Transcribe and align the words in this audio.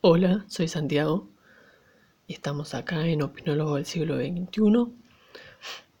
Hola, 0.00 0.44
soy 0.46 0.68
Santiago 0.68 1.28
y 2.28 2.34
estamos 2.34 2.72
acá 2.74 3.04
en 3.08 3.20
Opinólogo 3.20 3.74
del 3.74 3.84
siglo 3.84 4.16
XXI 4.16 4.94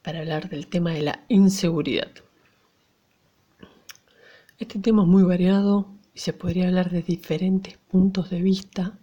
para 0.02 0.20
hablar 0.20 0.48
del 0.48 0.68
tema 0.68 0.92
de 0.92 1.02
la 1.02 1.24
inseguridad. 1.26 2.08
Este 4.56 4.78
tema 4.78 5.02
es 5.02 5.08
muy 5.08 5.24
variado 5.24 5.88
y 6.14 6.20
se 6.20 6.32
podría 6.32 6.68
hablar 6.68 6.90
de 6.90 7.02
diferentes 7.02 7.76
puntos 7.76 8.30
de 8.30 8.40
vista 8.40 8.96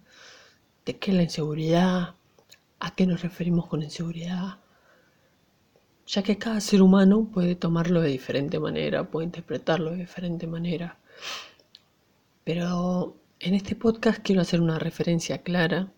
de 0.86 0.96
qué 0.96 1.10
es 1.10 1.16
la 1.18 1.24
inseguridad, 1.24 2.14
a 2.80 2.94
qué 2.94 3.06
nos 3.06 3.20
referimos 3.20 3.66
con 3.66 3.82
inseguridad, 3.82 4.60
ya 6.06 6.22
que 6.22 6.38
cada 6.38 6.62
ser 6.62 6.80
humano 6.80 7.28
puede 7.30 7.54
tomarlo 7.54 8.00
de 8.00 8.08
diferente 8.08 8.58
manera, 8.58 9.10
puede 9.10 9.26
interpretarlo 9.26 9.90
de 9.90 9.98
diferente 9.98 10.46
manera. 10.46 10.96
Pero 12.44 13.18
en 13.38 13.54
este 13.54 13.76
podcast 13.76 14.20
quiero 14.22 14.40
hacer 14.40 14.60
una 14.60 14.78
referencia 14.78 15.42
clara 15.42 15.92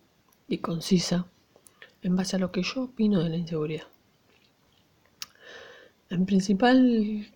y 0.48 0.58
concisa 0.58 1.26
en 2.02 2.16
base 2.16 2.36
a 2.36 2.38
lo 2.38 2.50
que 2.50 2.62
yo 2.62 2.84
opino 2.84 3.22
de 3.22 3.30
la 3.30 3.36
inseguridad. 3.36 3.86
En 6.10 6.26
principal, 6.26 7.28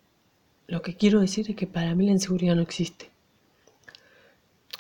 lo 0.67 0.83
que 0.83 0.97
quiero 0.97 1.21
decir 1.21 1.51
es 1.51 1.57
que 1.57 1.67
para 1.67 1.95
mí 1.95 2.07
la 2.07 2.13
inseguridad 2.13 2.57
no 2.57 2.63
existe. 2.63 3.11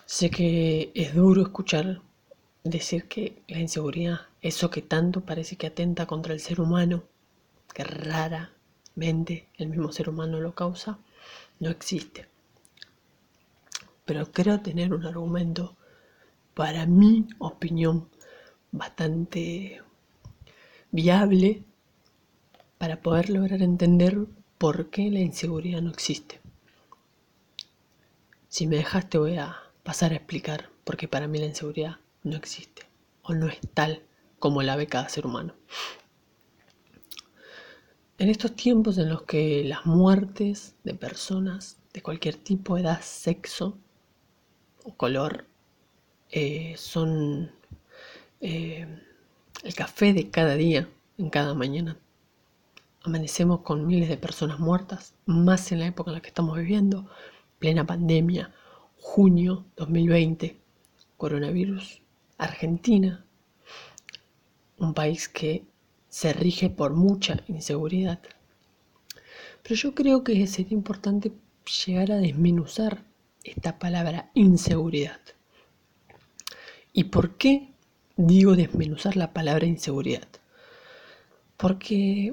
Sé 0.06 0.30
que 0.30 0.90
es 0.94 1.14
duro 1.14 1.42
escuchar 1.42 2.00
decir 2.64 3.06
que 3.06 3.42
la 3.48 3.60
inseguridad, 3.60 4.22
eso 4.40 4.70
que 4.70 4.82
tanto 4.82 5.20
parece 5.20 5.56
que 5.56 5.68
atenta 5.68 6.06
contra 6.06 6.32
el 6.32 6.40
ser 6.40 6.60
humano, 6.60 7.04
que 7.74 7.84
raramente 7.84 9.48
el 9.56 9.68
mismo 9.68 9.92
ser 9.92 10.08
humano 10.08 10.40
lo 10.40 10.54
causa, 10.54 10.98
no 11.60 11.70
existe 11.70 12.31
pero 14.12 14.30
creo 14.30 14.60
tener 14.60 14.92
un 14.92 15.06
argumento, 15.06 15.74
para 16.52 16.84
mi 16.84 17.26
opinión, 17.38 18.10
bastante 18.70 19.80
viable 20.90 21.64
para 22.76 23.00
poder 23.00 23.30
lograr 23.30 23.62
entender 23.62 24.18
por 24.58 24.90
qué 24.90 25.10
la 25.10 25.20
inseguridad 25.20 25.80
no 25.80 25.88
existe. 25.88 26.42
Si 28.50 28.66
me 28.66 28.76
dejaste 28.76 29.16
voy 29.16 29.38
a 29.38 29.56
pasar 29.82 30.12
a 30.12 30.16
explicar 30.16 30.68
por 30.84 30.98
qué 30.98 31.08
para 31.08 31.26
mí 31.26 31.38
la 31.38 31.46
inseguridad 31.46 31.96
no 32.22 32.36
existe 32.36 32.82
o 33.22 33.32
no 33.32 33.46
es 33.46 33.60
tal 33.72 34.02
como 34.38 34.60
la 34.60 34.76
ve 34.76 34.88
cada 34.88 35.08
ser 35.08 35.24
humano. 35.24 35.54
En 38.18 38.28
estos 38.28 38.54
tiempos 38.54 38.98
en 38.98 39.08
los 39.08 39.22
que 39.22 39.64
las 39.64 39.86
muertes 39.86 40.74
de 40.84 40.92
personas 40.92 41.78
de 41.92 42.02
cualquier 42.02 42.36
tipo, 42.36 42.78
edad, 42.78 43.00
sexo, 43.02 43.78
o 44.84 44.94
color 44.96 45.46
eh, 46.30 46.74
son 46.76 47.50
eh, 48.40 48.86
el 49.62 49.74
café 49.74 50.12
de 50.12 50.30
cada 50.30 50.54
día, 50.54 50.88
en 51.18 51.30
cada 51.30 51.54
mañana. 51.54 51.96
Amanecemos 53.04 53.60
con 53.60 53.86
miles 53.86 54.08
de 54.08 54.16
personas 54.16 54.58
muertas, 54.58 55.14
más 55.26 55.72
en 55.72 55.80
la 55.80 55.86
época 55.86 56.10
en 56.10 56.16
la 56.16 56.22
que 56.22 56.28
estamos 56.28 56.56
viviendo, 56.56 57.08
plena 57.58 57.86
pandemia, 57.86 58.52
junio 58.98 59.64
2020, 59.76 60.56
coronavirus, 61.16 62.00
Argentina, 62.38 63.24
un 64.78 64.94
país 64.94 65.28
que 65.28 65.64
se 66.08 66.32
rige 66.32 66.70
por 66.70 66.94
mucha 66.94 67.42
inseguridad. 67.48 68.20
Pero 69.62 69.74
yo 69.74 69.94
creo 69.94 70.24
que 70.24 70.46
sería 70.46 70.74
importante 70.74 71.32
llegar 71.86 72.12
a 72.12 72.16
desmenuzar 72.16 73.04
esta 73.44 73.78
palabra 73.78 74.30
inseguridad. 74.34 75.20
¿Y 76.92 77.04
por 77.04 77.36
qué 77.36 77.72
digo 78.16 78.54
desmenuzar 78.54 79.16
la 79.16 79.32
palabra 79.32 79.66
inseguridad? 79.66 80.28
Porque 81.56 82.32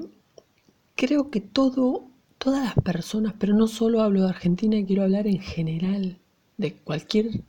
creo 0.96 1.30
que 1.30 1.40
todo, 1.40 2.04
todas 2.38 2.64
las 2.64 2.74
personas, 2.74 3.34
pero 3.38 3.54
no 3.54 3.66
solo 3.66 4.02
hablo 4.02 4.22
de 4.22 4.30
Argentina, 4.30 4.84
quiero 4.86 5.02
hablar 5.02 5.26
en 5.26 5.40
general 5.40 6.18
de 6.58 6.74
cualquier, 6.74 7.40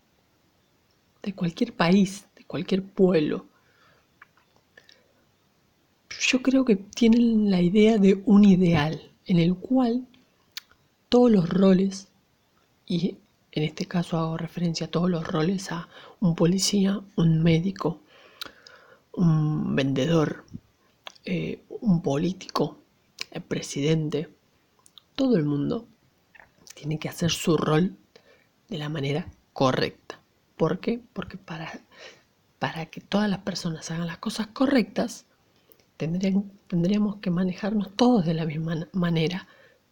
de 1.21 1.33
cualquier 1.33 1.73
país, 1.73 2.27
de 2.35 2.45
cualquier 2.45 2.83
pueblo. 2.83 3.45
Yo 6.19 6.41
creo 6.41 6.63
que 6.63 6.75
tienen 6.75 7.49
la 7.51 7.61
idea 7.61 7.97
de 7.97 8.21
un 8.25 8.45
ideal 8.45 9.01
en 9.25 9.39
el 9.39 9.55
cual 9.55 10.07
todos 11.09 11.29
los 11.29 11.49
roles 11.49 12.07
y 12.85 13.17
en 13.51 13.63
este 13.63 13.85
caso 13.85 14.17
hago 14.17 14.37
referencia 14.37 14.87
a 14.87 14.91
todos 14.91 15.09
los 15.09 15.27
roles, 15.27 15.71
a 15.71 15.87
un 16.19 16.35
policía, 16.35 17.01
un 17.17 17.43
médico, 17.43 17.99
un 19.13 19.75
vendedor, 19.75 20.45
eh, 21.25 21.61
un 21.81 22.01
político, 22.01 22.77
el 23.31 23.41
presidente, 23.41 24.29
todo 25.15 25.35
el 25.35 25.43
mundo 25.43 25.85
tiene 26.73 26.97
que 26.97 27.09
hacer 27.09 27.31
su 27.31 27.57
rol 27.57 27.95
de 28.69 28.77
la 28.77 28.89
manera 28.89 29.27
correcta. 29.53 30.19
¿Por 30.55 30.79
qué? 30.79 31.01
Porque 31.13 31.37
para, 31.37 31.81
para 32.57 32.85
que 32.85 33.01
todas 33.01 33.29
las 33.29 33.39
personas 33.39 33.91
hagan 33.91 34.07
las 34.07 34.17
cosas 34.19 34.47
correctas, 34.47 35.25
tendríamos 35.97 37.17
que 37.17 37.29
manejarnos 37.29 37.95
todos 37.95 38.25
de 38.25 38.33
la 38.33 38.45
misma 38.45 38.87
manera. 38.93 39.47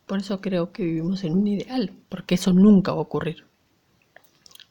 Por 0.07 0.19
eso 0.19 0.41
creo 0.41 0.71
que 0.71 0.83
vivimos 0.83 1.23
en 1.23 1.33
un 1.33 1.47
ideal, 1.47 1.93
porque 2.07 2.35
eso 2.35 2.53
nunca 2.53 2.93
va 2.93 2.99
a 2.99 3.01
ocurrir. 3.01 3.48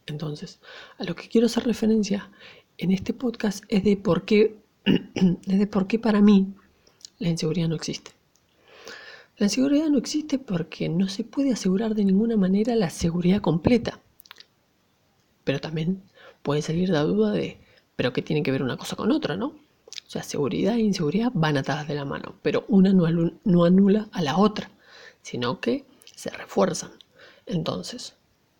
Entonces, 0.08 0.60
a 0.98 1.04
lo 1.04 1.14
que 1.14 1.28
quiero 1.28 1.46
hacer 1.46 1.64
referencia 1.64 2.30
en 2.78 2.92
este 2.92 3.12
podcast 3.12 3.64
es 3.68 3.84
de 3.84 3.96
por 3.96 4.24
qué, 4.24 4.56
de 4.84 5.66
por 5.66 5.86
qué 5.86 5.98
para 5.98 6.20
mí 6.20 6.54
la 7.18 7.28
inseguridad 7.28 7.68
no 7.68 7.74
existe. 7.74 8.12
La 9.36 9.46
inseguridad 9.46 9.88
no 9.88 9.98
existe 9.98 10.38
porque 10.38 10.88
no 10.88 11.08
se 11.08 11.24
puede 11.24 11.52
asegurar 11.52 11.94
de 11.94 12.04
ninguna 12.04 12.36
manera 12.36 12.74
la 12.74 12.90
seguridad 12.90 13.40
completa. 13.40 14.00
Pero 15.44 15.60
también 15.60 16.02
puede 16.42 16.62
salir 16.62 16.88
la 16.88 17.02
duda 17.02 17.32
de, 17.32 17.60
pero 17.94 18.12
¿qué 18.12 18.22
tiene 18.22 18.42
que 18.42 18.50
ver 18.50 18.62
una 18.62 18.76
cosa 18.76 18.96
con 18.96 19.12
otra, 19.12 19.36
no? 19.36 19.46
O 19.46 20.10
sea, 20.10 20.22
seguridad 20.22 20.74
e 20.74 20.80
inseguridad 20.80 21.30
van 21.34 21.58
atadas 21.58 21.86
de 21.86 21.94
la 21.94 22.04
mano, 22.04 22.34
pero 22.42 22.64
una 22.68 22.92
no, 22.92 23.64
anula 23.64 24.08
a 24.12 24.22
la 24.22 24.38
otra, 24.38 24.70
sino 25.22 25.60
que 25.60 25.84
se 26.14 26.30
refuerzan. 26.30 26.92
Entonces, 27.46 28.14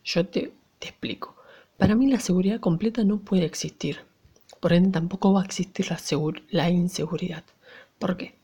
yo 0.05 0.27
te 0.27 0.53
explico. 0.81 1.38
Para 1.79 1.95
mí 1.95 2.09
la 2.09 2.19
seguridad 2.19 2.59
completa 2.59 3.05
no 3.05 3.21
puede 3.21 3.45
existir. 3.45 4.01
Por 4.61 4.73
ende 4.73 4.91
tampoco 4.91 5.33
va 5.33 5.43
a 5.43 5.45
existir 5.45 5.87
la, 6.51 6.71
inseguridad. 6.71 7.45
¿Por 8.01 8.17
qué? 8.17 8.35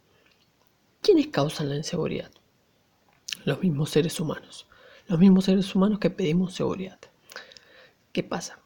¿Quiénes 1.03 1.27
causan 1.27 1.69
la 1.69 1.77
inseguridad? 1.77 2.31
Los 3.44 3.61
mismos 3.61 3.91
seres 3.91 4.21
humanos. 4.21 4.69
Los 5.09 5.19
mismos 5.19 5.47
seres 5.47 5.75
humanos 5.75 5.99
que 5.99 6.11
pedimos 6.11 6.55
seguridad. 6.55 6.99
¿Qué 8.12 8.23
pasa? 8.23 8.61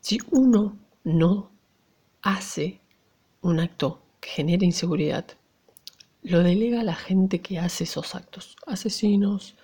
Si 0.00 0.18
uno 0.30 0.78
no 1.04 1.50
hace 2.22 2.80
un 3.42 3.60
acto 3.60 4.00
que 4.20 4.30
genere 4.30 4.64
inseguridad, 4.64 5.26
lo 6.22 6.42
delega 6.42 6.80
a 6.80 6.84
la 6.84 6.94
gente 6.94 7.42
que 7.42 7.58
hace 7.58 7.84
esos 7.84 8.14
actos. 8.14 8.56
Asesinos, 8.66 9.56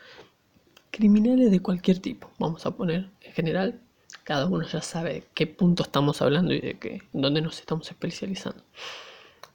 criminales 0.91 1.51
de 1.51 1.61
cualquier 1.61 1.99
tipo, 1.99 2.31
vamos 2.39 2.67
a 2.67 2.71
poner 2.73 3.11
en 3.21 3.33
general, 3.33 3.81
cada 4.25 4.47
uno 4.47 4.67
ya 4.67 4.83
sabe 4.83 5.25
qué 5.35 5.47
punto 5.47 5.83
estamos 5.83 6.21
hablando 6.23 6.53
y 6.53 6.61
de 6.61 6.79
qué, 6.79 7.03
dónde 7.13 7.41
nos 7.41 7.61
estamos 7.61 7.89
especializando. 7.89 8.63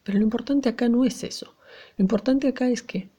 Pero 0.03 0.17
lo 0.17 0.23
importante 0.23 0.69
acá 0.69 0.89
no 0.89 1.05
es 1.05 1.23
eso. 1.23 1.55
Lo 1.97 2.03
importante 2.03 2.47
acá 2.47 2.67
es 2.69 2.81
que 2.81 3.09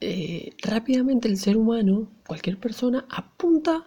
eh, 0.00 0.54
rápidamente 0.62 1.28
el 1.28 1.38
ser 1.38 1.56
humano, 1.56 2.08
cualquier 2.26 2.58
persona, 2.58 3.06
apunta 3.08 3.86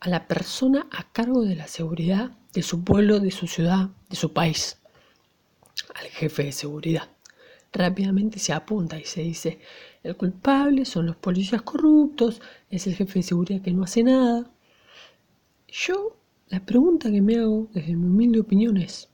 a 0.00 0.08
la 0.08 0.26
persona 0.26 0.86
a 0.90 1.12
cargo 1.12 1.42
de 1.42 1.56
la 1.56 1.66
seguridad 1.66 2.30
de 2.52 2.62
su 2.62 2.84
pueblo, 2.84 3.20
de 3.20 3.30
su 3.30 3.46
ciudad, 3.46 3.90
de 4.08 4.16
su 4.16 4.32
país, 4.32 4.78
al 5.94 6.06
jefe 6.06 6.44
de 6.44 6.52
seguridad 6.52 7.15
rápidamente 7.72 8.38
se 8.38 8.52
apunta 8.52 8.98
y 8.98 9.04
se 9.04 9.22
dice, 9.22 9.58
el 10.02 10.16
culpable 10.16 10.84
son 10.84 11.06
los 11.06 11.16
policías 11.16 11.62
corruptos, 11.62 12.40
es 12.70 12.86
el 12.86 12.94
jefe 12.94 13.20
de 13.20 13.22
seguridad 13.22 13.62
que 13.62 13.72
no 13.72 13.84
hace 13.84 14.02
nada. 14.02 14.50
Yo, 15.68 16.16
la 16.48 16.64
pregunta 16.64 17.10
que 17.10 17.20
me 17.20 17.36
hago 17.36 17.68
desde 17.72 17.96
mi 17.96 18.06
humilde 18.06 18.40
opinión 18.40 18.76
es, 18.76 19.08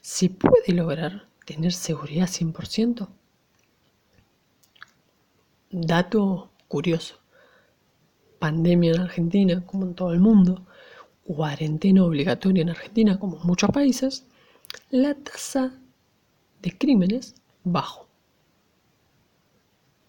¿se 0.00 0.28
puede 0.28 0.72
lograr 0.74 1.28
tener 1.46 1.72
seguridad 1.72 2.26
100%? 2.26 3.08
Dato 5.70 6.50
curioso. 6.68 7.18
Pandemia 8.38 8.92
en 8.92 9.00
Argentina, 9.00 9.64
como 9.64 9.86
en 9.86 9.94
todo 9.94 10.12
el 10.12 10.20
mundo, 10.20 10.66
cuarentena 11.24 12.04
obligatoria 12.04 12.62
en 12.62 12.70
Argentina, 12.70 13.18
como 13.18 13.40
en 13.40 13.46
muchos 13.46 13.70
países, 13.70 14.26
la 14.90 15.14
tasa 15.14 15.78
de 16.60 16.76
crímenes 16.76 17.34
bajo. 17.64 18.08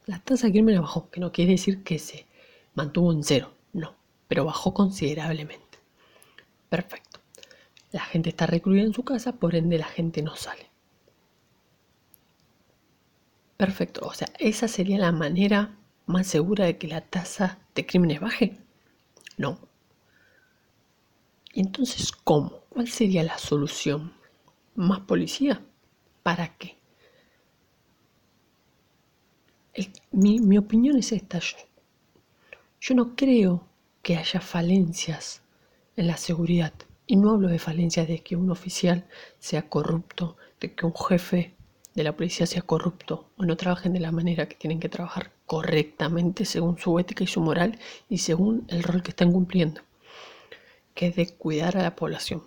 La 0.06 0.20
tasa 0.20 0.48
de 0.48 0.54
crímenes 0.54 0.82
bajó, 0.82 1.10
que 1.10 1.20
no 1.20 1.32
quiere 1.32 1.52
decir 1.52 1.84
que 1.84 1.98
se 2.00 2.28
mantuvo 2.76 3.12
en 3.14 3.24
cero, 3.24 3.54
no, 3.72 3.96
pero 4.28 4.46
bajó 4.46 4.74
considerablemente. 4.74 5.80
Perfecto. 6.70 7.20
La 7.92 8.02
gente 8.02 8.30
está 8.30 8.48
recluida 8.48 8.84
en 8.84 8.94
su 8.94 9.04
casa, 9.04 9.34
por 9.34 9.56
ende 9.56 9.78
la 9.78 9.86
gente 9.86 10.22
no 10.22 10.36
sale. 10.36 10.70
Perfecto. 13.58 14.02
O 14.06 14.14
sea, 14.14 14.28
esa 14.40 14.68
sería 14.68 14.98
la 14.98 15.12
manera 15.12 15.78
más 16.06 16.28
segura 16.28 16.66
de 16.66 16.78
que 16.78 16.88
la 16.88 17.02
tasa 17.02 17.60
de 17.76 17.86
crímenes 17.86 18.20
baje. 18.20 18.58
No. 19.38 19.60
¿Y 21.54 21.62
entonces 21.62 22.12
cómo? 22.12 22.64
¿Cuál 22.70 22.88
sería 22.90 23.24
la 23.24 23.38
solución? 23.38 24.14
¿Más 24.76 25.02
policía? 25.02 25.62
¿Para 26.24 26.58
qué? 26.58 26.78
Mi, 30.12 30.58
opinión 30.58 30.98
es 30.98 31.12
esta. 31.12 31.40
yo 32.81 32.96
no 32.96 33.16
creo 33.16 33.68
que 34.02 34.18
haya 34.18 34.42
falencias 34.42 35.42
en 35.96 36.08
la 36.08 36.18
seguridad. 36.18 36.74
Y 37.06 37.18
no 37.18 37.31
hablo 37.31 37.50
de 37.50 37.60
falencias 37.60 38.08
de 38.08 38.20
que 38.20 38.36
un 38.36 38.50
oficial 38.50 39.06
sea 39.40 39.70
corrupto, 39.70 40.38
de 40.60 40.74
que 40.74 40.86
un 40.86 40.96
jefe 40.96 41.54
de 41.96 42.04
la 42.04 42.16
policía 42.16 42.46
sea 42.46 42.62
corrupto 42.62 43.30
o 43.38 43.46
no 43.46 43.58
trabajen 43.58 43.94
de 43.94 44.00
la 44.00 44.12
manera 44.12 44.48
que 44.48 44.56
tienen 44.56 44.80
que 44.80 44.90
trabajar 44.90 45.31
correctamente 45.46 46.46
según 46.46 46.78
su 46.78 46.98
ética 47.00 47.24
y 47.24 47.28
su 47.28 47.42
moral 47.42 47.78
y 48.10 48.20
según 48.20 48.66
el 48.70 48.84
rol 48.84 49.04
que 49.04 49.12
están 49.12 49.31
cumpliendo, 49.31 49.81
que 50.96 51.08
es 51.08 51.16
de 51.16 51.36
cuidar 51.36 51.78
a 51.78 51.84
la 51.84 51.96
población. 51.96 52.44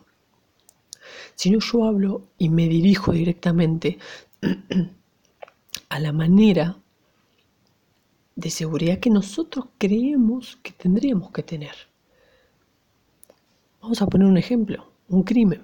Si 1.34 1.50
no, 1.50 1.60
yo 1.60 1.84
hablo 1.84 2.28
y 2.38 2.48
me 2.48 2.66
dirijo 2.68 3.12
directamente 3.12 3.98
a 5.88 6.00
la 6.00 6.12
manera 6.12 6.78
de 8.36 8.50
seguridad 8.50 8.98
que 8.98 9.10
nosotros 9.10 9.66
creemos 9.78 10.56
que 10.62 10.72
tendríamos 10.72 11.30
que 11.32 11.42
tener. 11.42 11.74
Vamos 13.80 14.00
a 14.02 14.06
poner 14.06 14.28
un 14.28 14.36
ejemplo, 14.36 14.92
un 15.08 15.22
crimen. 15.22 15.62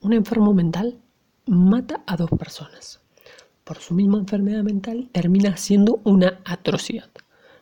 Un 0.00 0.12
enfermo 0.12 0.54
mental 0.54 1.00
mata 1.46 2.02
a 2.06 2.16
dos 2.16 2.30
personas. 2.30 3.00
Por 3.64 3.78
su 3.78 3.94
misma 3.94 4.18
enfermedad 4.18 4.62
mental 4.62 5.08
termina 5.12 5.56
siendo 5.56 6.00
una 6.04 6.40
atrocidad. 6.44 7.10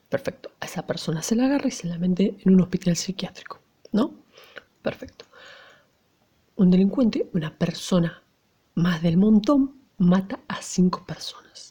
Perfecto. 0.09 0.51
A 0.61 0.67
esa 0.67 0.87
persona 0.87 1.23
se 1.23 1.37
la 1.37 1.47
agarra 1.47 1.69
y 1.69 1.73
se 1.73 1.87
la 1.87 1.99
mete 1.99 2.37
en 2.45 2.55
un 2.55 2.61
hospital 2.61 2.97
psiquiátrico. 2.97 3.61
¿No? 3.93 4.15
Perfecto. 4.83 5.25
Un 6.57 6.71
delincuente, 6.71 7.29
una 7.33 7.57
persona 7.57 8.23
más 8.75 9.03
del 9.03 9.17
montón, 9.17 9.77
mata 9.99 10.41
a 10.49 10.61
cinco 10.61 11.05
personas. 11.07 11.70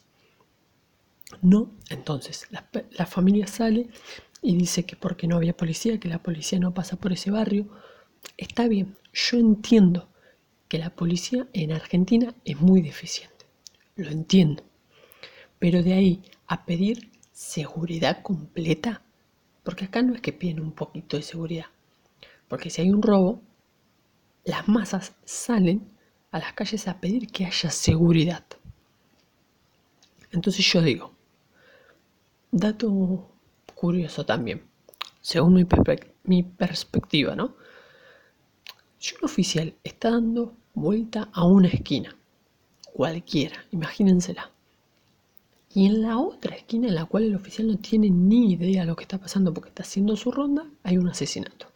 No, 1.42 1.72
entonces 1.88 2.46
la, 2.50 3.06
familia 3.06 3.46
sale 3.46 3.88
y 4.42 4.56
dice 4.56 4.84
que 4.84 4.96
porque 4.96 5.26
no 5.26 5.36
había 5.36 5.56
policía, 5.56 5.98
que 5.98 6.08
la 6.08 6.22
policía 6.22 6.58
no 6.58 6.74
pasa 6.74 6.96
por 6.96 7.12
ese 7.12 7.30
barrio. 7.30 7.68
Está 8.36 8.68
bien, 8.68 8.96
yo 9.12 9.38
entiendo 9.38 10.08
que 10.68 10.78
la 10.78 10.90
policía 10.90 11.48
en 11.52 11.72
Argentina 11.72 12.34
es 12.44 12.60
muy 12.60 12.82
deficiente, 12.82 13.46
lo 13.96 14.10
entiendo. 14.10 14.62
Pero 15.58 15.82
de 15.82 15.94
ahí 15.94 16.22
a 16.46 16.66
pedir 16.66 17.10
seguridad 17.32 18.22
completa, 18.22 19.02
porque 19.62 19.86
acá 19.86 20.02
no 20.02 20.14
es 20.14 20.20
que 20.20 20.32
piden 20.32 20.60
un 20.60 20.72
poquito 20.72 21.16
de 21.16 21.22
seguridad, 21.22 21.66
porque 22.48 22.68
si 22.68 22.82
hay 22.82 22.90
un 22.90 23.02
robo, 23.02 23.42
las 24.44 24.68
masas 24.68 25.14
salen 25.24 25.88
a 26.32 26.38
las 26.38 26.52
calles 26.52 26.86
a 26.86 27.00
pedir 27.00 27.28
que 27.28 27.46
haya 27.46 27.70
seguridad. 27.70 28.44
Entonces 30.32 30.64
yo 30.64 30.80
digo, 30.82 31.14
dato 32.50 33.30
curioso 33.74 34.24
también, 34.24 34.62
según 35.20 35.54
mi, 36.24 36.42
perspectiva, 36.42 37.36
¿no? 37.36 37.56
Si 38.98 39.14
un 39.14 39.24
oficial 39.24 39.74
está 39.82 40.10
dando 40.10 40.54
vuelta 40.74 41.28
a 41.32 41.44
una 41.44 41.68
esquina, 41.68 42.16
cualquiera, 42.92 43.64
imagínensela, 43.70 44.50
y 45.72 45.86
en 45.86 46.02
la 46.02 46.18
otra 46.18 46.56
esquina 46.56 46.88
en 46.88 46.96
la 46.96 47.04
cual 47.04 47.24
el 47.24 47.36
oficial 47.36 47.68
no 47.68 47.78
tiene 47.78 48.10
ni 48.10 48.52
idea 48.52 48.82
de 48.82 48.88
lo 48.88 48.96
que 48.96 49.04
está 49.04 49.18
pasando 49.18 49.54
porque 49.54 49.68
está 49.68 49.84
haciendo 49.84 50.16
su 50.16 50.32
ronda, 50.32 50.66
hay 50.82 50.98
un 50.98 51.08
asesinato. 51.08 51.70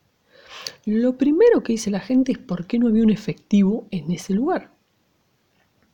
Lo 0.84 1.16
primero 1.16 1.62
que 1.62 1.74
dice 1.74 1.90
la 1.90 2.00
gente 2.00 2.32
es 2.32 2.38
por 2.38 2.66
qué 2.66 2.78
no 2.78 2.88
había 2.88 3.04
un 3.04 3.10
efectivo 3.10 3.86
en 3.90 4.10
ese 4.10 4.34
lugar. 4.34 4.72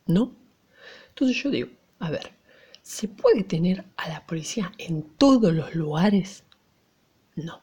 ¿No? 0.07 0.33
Entonces 1.11 1.41
yo 1.43 1.51
digo, 1.51 1.69
a 1.99 2.11
ver, 2.11 2.33
¿Se 2.91 3.07
puede 3.07 3.45
tener 3.45 3.85
a 3.97 4.09
la 4.09 4.27
policía 4.27 4.73
en 4.77 5.03
todos 5.17 5.55
los 5.55 5.77
lugares? 5.77 6.43
No. 7.37 7.63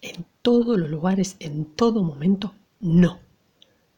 En 0.00 0.24
todos 0.40 0.78
los 0.78 0.88
lugares, 0.88 1.34
en 1.40 1.74
todo 1.74 2.04
momento, 2.04 2.54
no. 2.78 3.18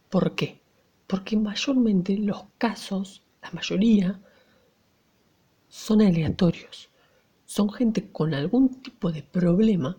¿Por 0.08 0.34
qué? 0.34 0.62
Porque 1.06 1.36
mayormente 1.36 2.16
los 2.16 2.44
casos, 2.56 3.24
la 3.42 3.50
mayoría, 3.50 4.18
son 5.68 6.00
aleatorios. 6.00 6.88
Son 7.44 7.70
gente 7.70 8.10
con 8.10 8.32
algún 8.32 8.80
tipo 8.80 9.12
de 9.12 9.22
problema, 9.22 9.98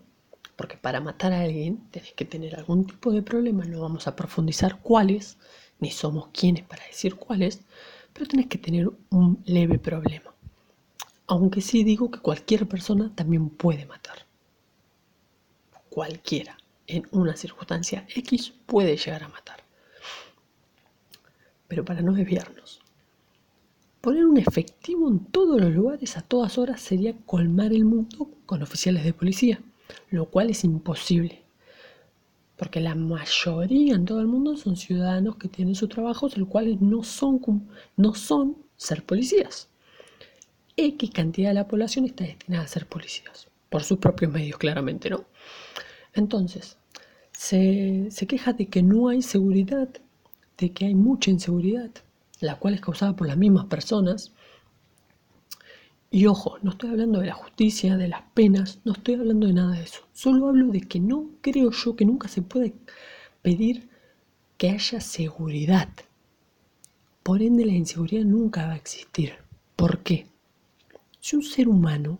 porque 0.56 0.78
para 0.78 1.00
matar 1.00 1.32
a 1.32 1.42
alguien 1.42 1.92
tenés 1.92 2.14
que 2.14 2.26
tener 2.26 2.56
algún 2.56 2.88
tipo 2.88 3.12
de 3.12 3.22
problema, 3.22 3.66
no 3.66 3.82
vamos 3.82 4.08
a 4.08 4.16
profundizar 4.16 4.82
cuáles, 4.82 5.38
ni 5.80 5.92
somos 5.92 6.30
quienes 6.30 6.64
para 6.64 6.84
decir 6.88 7.18
cuáles, 7.18 7.62
pero 8.18 8.28
tenés 8.28 8.48
que 8.48 8.58
tener 8.58 8.90
un 9.12 9.44
leve 9.46 9.78
problema. 9.78 10.34
Aunque 11.28 11.62
sí 11.62 11.84
digo 11.84 12.10
que 12.10 12.20
cualquier 12.20 12.68
persona 12.68 13.12
también 13.14 13.50
puede 13.50 13.86
matar. 13.86 14.26
Cualquiera, 15.92 16.58
en 16.88 17.08
una 17.12 17.36
circunstancia 17.36 18.08
X, 18.16 18.54
puede 18.66 18.98
llegar 18.98 19.24
a 19.24 19.28
matar. 19.28 19.64
Pero 21.68 21.86
para 21.86 22.02
no 22.02 22.14
desviarnos, 22.14 22.82
poner 24.02 24.26
un 24.26 24.38
efectivo 24.38 25.08
en 25.10 25.20
todos 25.26 25.62
los 25.62 25.72
lugares 25.72 26.18
a 26.18 26.22
todas 26.22 26.58
horas 26.58 26.82
sería 26.82 27.16
colmar 27.28 27.72
el 27.72 27.86
mundo 27.86 28.32
con 28.48 28.64
oficiales 28.64 29.04
de 29.04 29.14
policía, 29.14 29.62
lo 30.10 30.26
cual 30.26 30.50
es 30.50 30.64
imposible 30.64 31.44
porque 32.58 32.80
la 32.82 32.96
mayoría 32.96 33.96
en 33.96 34.06
todo 34.06 34.20
el 34.20 34.28
mundo 34.28 34.58
son 34.58 34.76
ciudadanos 34.76 35.38
que 35.38 35.48
tienen 35.48 35.76
sus 35.76 35.90
trabajos, 35.90 36.38
los 36.38 36.48
cuales 36.48 36.82
no 36.82 37.04
son, 37.04 37.40
no 37.96 38.14
son 38.16 38.58
ser 38.76 39.04
policías. 39.04 39.70
X 40.76 41.12
cantidad 41.12 41.50
de 41.50 41.56
la 41.56 41.68
población 41.68 42.06
está 42.06 42.24
destinada 42.24 42.66
a 42.66 42.68
ser 42.68 42.88
policías, 42.88 43.48
por 43.70 43.84
sus 43.84 44.00
propios 44.00 44.32
medios, 44.32 44.58
claramente, 44.58 45.10
¿no? 45.10 45.26
Entonces, 46.14 46.78
se, 47.32 48.08
se 48.10 48.28
queja 48.28 48.54
de 48.54 48.68
que 48.68 48.82
no 48.82 49.10
hay 49.10 49.22
seguridad, 49.22 49.90
de 50.58 50.72
que 50.72 50.86
hay 50.86 50.96
mucha 50.96 51.30
inseguridad, 51.30 51.92
la 52.40 52.58
cual 52.58 52.74
es 52.74 52.82
causada 52.82 53.16
por 53.16 53.28
las 53.28 53.38
mismas 53.38 53.66
personas, 53.66 54.34
y 56.10 56.26
ojo, 56.26 56.58
no 56.62 56.72
estoy 56.72 56.92
hablando 56.92 57.20
de 57.20 57.28
la 57.28 57.34
justicia, 57.34 57.98
de 57.98 58.08
las 58.08 58.22
penas, 58.34 58.80
no 58.86 58.94
estoy 58.94 59.16
hablando 59.16 59.48
de 59.48 59.54
nada 59.54 59.76
de 59.76 59.84
eso. 59.84 60.08
Solo 60.14 60.48
hablo 60.48 60.68
de 60.68 60.82
que 60.82 61.00
no 61.00 61.32
creo 61.42 61.72
yo 61.72 61.96
que 61.96 62.06
nunca 62.06 62.30
se 62.30 62.42
puede 62.42 62.74
pedir 63.42 63.90
que 64.58 64.70
haya 64.70 65.02
seguridad. 65.02 65.90
Por 67.24 67.42
ende, 67.42 67.66
la 67.66 67.74
inseguridad 67.74 68.24
nunca 68.24 68.68
va 68.68 68.74
a 68.74 68.78
existir. 68.78 69.34
¿Por 69.76 70.00
qué? 70.00 70.28
Si 71.20 71.36
un 71.36 71.44
ser 71.44 71.68
humano 71.68 72.20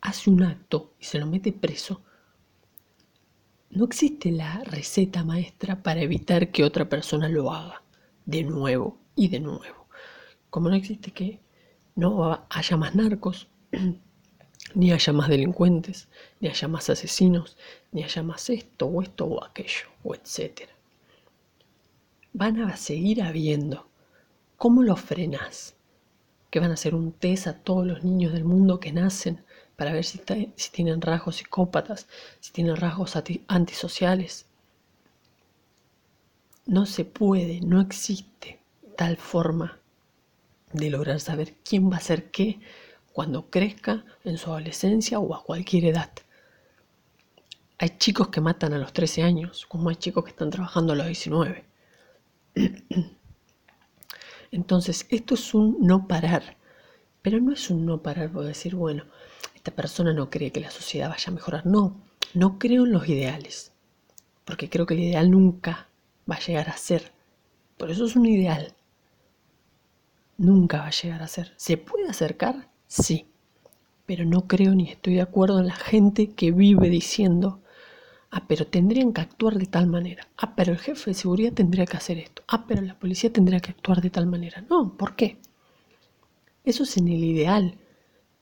hace 0.00 0.30
un 0.30 0.44
acto 0.44 0.94
y 1.00 1.04
se 1.04 1.18
lo 1.18 1.26
mete 1.26 1.52
preso, 1.52 2.02
no 3.70 3.84
existe 3.84 4.30
la 4.30 4.62
receta 4.64 5.24
maestra 5.24 5.82
para 5.82 6.02
evitar 6.02 6.52
que 6.52 6.62
otra 6.62 6.88
persona 6.88 7.28
lo 7.28 7.52
haga 7.52 7.82
de 8.26 8.44
nuevo 8.44 8.98
y 9.16 9.28
de 9.28 9.40
nuevo. 9.40 9.88
Como 10.50 10.68
no 10.68 10.76
existe 10.76 11.10
que 11.10 11.40
no 11.94 12.46
haya 12.48 12.76
más 12.76 12.94
narcos, 12.94 13.48
ni 14.74 14.92
haya 14.92 15.12
más 15.12 15.28
delincuentes, 15.28 16.08
ni 16.40 16.48
haya 16.48 16.68
más 16.68 16.88
asesinos, 16.90 17.56
ni 17.90 18.02
haya 18.02 18.22
más 18.22 18.48
esto 18.50 18.86
o 18.86 19.02
esto 19.02 19.26
o 19.26 19.44
aquello, 19.44 19.88
o 20.02 20.14
etcétera. 20.14 20.72
Van 22.32 22.60
a 22.62 22.76
seguir 22.76 23.22
habiendo. 23.22 23.86
¿Cómo 24.56 24.82
lo 24.82 24.96
frenas? 24.96 25.74
¿Que 26.50 26.60
van 26.60 26.70
a 26.70 26.74
hacer 26.74 26.94
un 26.94 27.12
test 27.12 27.46
a 27.46 27.58
todos 27.58 27.86
los 27.86 28.04
niños 28.04 28.32
del 28.32 28.44
mundo 28.44 28.80
que 28.80 28.92
nacen 28.92 29.44
para 29.76 29.92
ver 29.92 30.04
si, 30.04 30.20
si 30.56 30.70
tienen 30.70 31.00
rasgos 31.00 31.36
psicópatas, 31.36 32.06
si 32.40 32.52
tienen 32.52 32.76
rasgos 32.76 33.14
antisociales? 33.48 34.46
No 36.64 36.86
se 36.86 37.04
puede, 37.04 37.60
no 37.60 37.80
existe 37.80 38.60
tal 38.96 39.16
forma 39.16 39.81
de 40.72 40.90
lograr 40.90 41.20
saber 41.20 41.54
quién 41.64 41.90
va 41.90 41.96
a 41.96 42.00
ser 42.00 42.30
qué 42.30 42.60
cuando 43.12 43.50
crezca 43.50 44.04
en 44.24 44.38
su 44.38 44.50
adolescencia 44.50 45.18
o 45.18 45.34
a 45.34 45.42
cualquier 45.44 45.86
edad. 45.86 46.10
Hay 47.78 47.90
chicos 47.98 48.28
que 48.28 48.40
matan 48.40 48.72
a 48.74 48.78
los 48.78 48.92
13 48.92 49.22
años, 49.22 49.66
como 49.66 49.90
hay 49.90 49.96
chicos 49.96 50.24
que 50.24 50.30
están 50.30 50.50
trabajando 50.50 50.92
a 50.92 50.96
los 50.96 51.06
19. 51.06 51.64
Entonces, 54.52 55.06
esto 55.08 55.34
es 55.34 55.54
un 55.54 55.78
no 55.80 56.06
parar, 56.06 56.56
pero 57.22 57.40
no 57.40 57.52
es 57.52 57.70
un 57.70 57.86
no 57.86 58.02
parar 58.02 58.30
por 58.30 58.44
decir, 58.44 58.74
bueno, 58.74 59.04
esta 59.54 59.70
persona 59.70 60.12
no 60.12 60.30
cree 60.30 60.52
que 60.52 60.60
la 60.60 60.70
sociedad 60.70 61.08
vaya 61.08 61.24
a 61.28 61.34
mejorar. 61.34 61.66
No, 61.66 62.00
no 62.34 62.58
creo 62.58 62.84
en 62.84 62.92
los 62.92 63.08
ideales. 63.08 63.72
porque 64.44 64.68
creo 64.68 64.86
que 64.86 64.94
el 64.94 65.00
ideal 65.00 65.30
nunca 65.30 65.88
va 66.30 66.34
a 66.34 66.40
llegar 66.40 66.68
a 66.68 66.76
ser. 66.76 67.12
Por 67.78 67.90
eso 67.90 68.06
es 68.06 68.16
un 68.16 68.26
ideal. 68.26 68.74
Nunca 70.38 70.78
va 70.78 70.86
a 70.86 70.90
llegar 70.90 71.22
a 71.22 71.28
ser. 71.28 71.52
¿Se 71.56 71.76
puede 71.76 72.08
acercar? 72.08 72.68
Sí. 72.86 73.26
Pero 74.06 74.24
no 74.24 74.46
creo 74.48 74.74
ni 74.74 74.90
estoy 74.90 75.14
de 75.14 75.22
acuerdo 75.22 75.60
en 75.60 75.66
la 75.66 75.76
gente 75.76 76.30
que 76.30 76.50
vive 76.50 76.90
diciendo, 76.90 77.60
ah, 78.30 78.44
pero 78.48 78.66
tendrían 78.66 79.12
que 79.12 79.20
actuar 79.20 79.58
de 79.58 79.66
tal 79.66 79.86
manera. 79.86 80.26
Ah, 80.36 80.54
pero 80.56 80.72
el 80.72 80.78
jefe 80.78 81.10
de 81.10 81.14
seguridad 81.14 81.52
tendría 81.52 81.86
que 81.86 81.96
hacer 81.96 82.18
esto. 82.18 82.42
Ah, 82.48 82.66
pero 82.66 82.82
la 82.82 82.98
policía 82.98 83.32
tendría 83.32 83.60
que 83.60 83.70
actuar 83.70 84.00
de 84.00 84.10
tal 84.10 84.26
manera. 84.26 84.64
No, 84.68 84.96
¿por 84.96 85.14
qué? 85.14 85.38
Eso 86.64 86.82
es 86.82 86.96
en 86.96 87.08
el 87.08 87.22
ideal. 87.24 87.78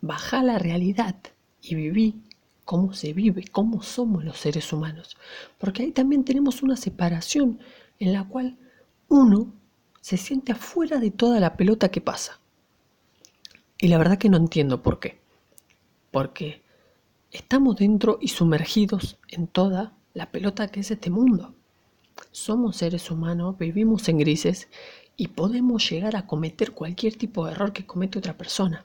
Baja 0.01 0.43
la 0.43 0.59
realidad 0.59 1.17
y 1.61 1.75
viví 1.75 2.23
cómo 2.65 2.93
se 2.93 3.13
vive, 3.13 3.45
cómo 3.51 3.83
somos 3.83 4.25
los 4.25 4.39
seres 4.39 4.73
humanos. 4.73 5.17
Porque 5.59 5.83
ahí 5.83 5.93
también 5.93 6.25
tenemos 6.25 6.63
una 6.63 6.77
separación 6.77 7.59
en 7.99 8.13
la 8.13 8.25
cual 8.25 8.57
uno 9.09 9.53
se 10.01 10.17
siente 10.17 10.53
afuera 10.53 10.99
de 10.99 11.11
toda 11.11 11.41
la 11.41 11.57
pelota 11.57 11.91
que 11.91 12.01
pasa. 12.01 12.41
Y 13.79 13.89
la 13.89 13.99
verdad 13.99 14.19
que 14.19 14.29
no 14.29 14.37
entiendo 14.37 14.83
por 14.83 14.99
qué. 14.99 15.21
Porque 16.11 16.63
estamos 17.31 17.77
dentro 17.77 18.19
y 18.21 18.29
sumergidos 18.29 19.19
en 19.29 19.47
toda 19.47 19.95
la 20.15 20.31
pelota 20.31 20.69
que 20.69 20.81
es 20.81 20.91
este 20.91 21.11
mundo. 21.11 21.55
Somos 22.33 22.77
seres 22.77 23.11
humanos, 23.11 23.57
vivimos 23.59 24.09
en 24.09 24.19
grises 24.19 24.69
y 25.17 25.29
podemos 25.29 25.89
llegar 25.89 26.17
a 26.17 26.27
cometer 26.27 26.73
cualquier 26.73 27.17
tipo 27.17 27.47
de 27.47 27.53
error 27.53 27.73
que 27.73 27.87
comete 27.87 28.19
otra 28.19 28.37
persona. 28.37 28.85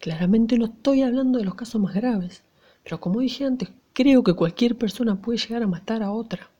Claramente 0.00 0.58
no 0.58 0.66
estoy 0.66 1.02
hablando 1.02 1.38
de 1.38 1.44
los 1.44 1.54
casos 1.54 1.80
más 1.80 1.94
graves, 1.94 2.42
pero 2.82 3.00
como 3.00 3.20
dije 3.20 3.44
antes, 3.44 3.70
creo 3.92 4.22
que 4.24 4.34
cualquier 4.34 4.76
persona 4.76 5.20
puede 5.20 5.38
llegar 5.38 5.62
a 5.62 5.68
matar 5.68 6.02
a 6.02 6.10
otra. 6.10 6.51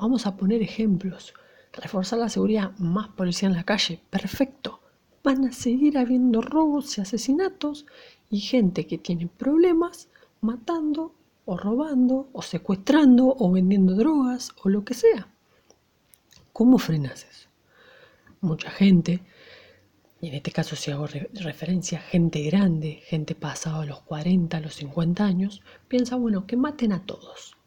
Vamos 0.00 0.26
a 0.26 0.34
poner 0.34 0.62
ejemplos. 0.62 1.34
Reforzar 1.74 2.18
la 2.18 2.30
seguridad, 2.30 2.72
más 2.78 3.08
policía 3.08 3.50
en 3.50 3.54
la 3.54 3.64
calle, 3.64 4.00
perfecto. 4.08 4.80
Van 5.22 5.44
a 5.44 5.52
seguir 5.52 5.98
habiendo 5.98 6.40
robos 6.40 6.96
y 6.96 7.02
asesinatos 7.02 7.84
y 8.30 8.40
gente 8.40 8.86
que 8.86 8.96
tiene 8.96 9.26
problemas 9.26 10.08
matando 10.40 11.14
o 11.44 11.58
robando 11.58 12.30
o 12.32 12.40
secuestrando 12.40 13.36
o 13.38 13.52
vendiendo 13.52 13.94
drogas 13.94 14.52
o 14.64 14.70
lo 14.70 14.86
que 14.86 14.94
sea. 14.94 15.28
¿Cómo 16.54 16.78
frenas 16.78 17.26
eso? 17.30 17.50
Mucha 18.40 18.70
gente 18.70 19.22
y 20.22 20.28
en 20.28 20.34
este 20.34 20.50
caso 20.50 20.76
si 20.76 20.90
hago 20.90 21.08
referencia 21.34 21.98
a 21.98 22.02
gente 22.02 22.42
grande, 22.44 23.02
gente 23.04 23.34
pasada 23.34 23.82
a 23.82 23.86
los 23.86 24.00
40, 24.00 24.56
a 24.56 24.60
los 24.60 24.76
50 24.76 25.22
años, 25.22 25.60
piensa, 25.88 26.16
bueno, 26.16 26.46
que 26.46 26.56
maten 26.56 26.92
a 26.92 27.04
todos. 27.04 27.59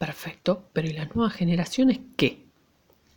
Perfecto, 0.00 0.64
pero 0.72 0.88
¿y 0.88 0.94
las 0.94 1.14
nuevas 1.14 1.34
generaciones 1.34 2.00
qué? 2.16 2.46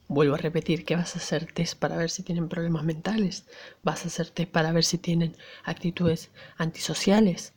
Vuelvo 0.10 0.36
a 0.36 0.38
repetir, 0.38 0.84
¿qué 0.84 0.98
vas 0.98 1.16
a 1.16 1.20
hacer 1.20 1.50
test 1.54 1.80
para 1.80 1.96
ver 1.96 2.10
si 2.10 2.24
tienen 2.24 2.50
problemas 2.50 2.84
mentales? 2.84 3.46
¿Vas 3.84 4.04
a 4.04 4.10
hacer 4.10 4.30
test 4.32 4.52
para 4.52 4.74
ver 4.74 4.84
si 4.84 4.98
tienen 4.98 5.38
actitudes 5.63 6.30
antisociales? 6.58 7.54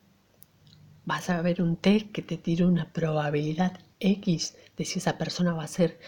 ¿Vas 1.06 1.28
a 1.28 1.42
ver 1.42 1.60
un 1.60 1.74
test 1.74 2.12
que 2.12 2.22
te 2.22 2.36
tire 2.36 2.66
una 2.66 2.92
probabilidad 2.92 3.80
X 3.98 4.54
de 4.76 4.84
si 4.84 5.00
esa 5.00 5.18
persona 5.18 5.54
va 5.54 5.64
a 5.64 5.66
ser, 5.66 5.98